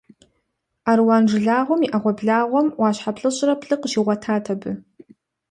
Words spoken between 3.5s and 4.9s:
плӏырэ къыщигъуэтат абы.